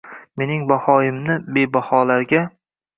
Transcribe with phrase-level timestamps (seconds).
[0.41, 2.47] Mening bahoyimni “bebaholar” ga